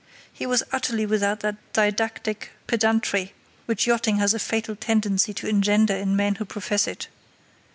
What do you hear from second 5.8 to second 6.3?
in